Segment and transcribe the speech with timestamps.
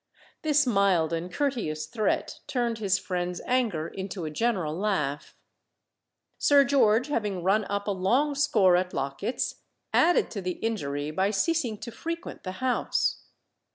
[0.41, 5.35] This mild and courteous threat turned his friends' anger into a general laugh.
[6.39, 9.61] Sir George having run up a long score at Locket's,
[9.93, 13.25] added to the injury by ceasing to frequent the house.